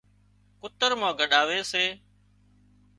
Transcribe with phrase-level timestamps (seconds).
[0.61, 1.85] ڪُتر مان ڳڏاوي سي